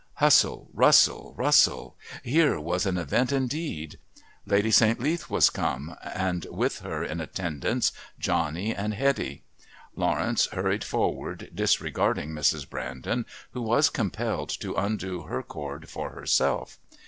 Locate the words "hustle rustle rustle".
0.15-1.95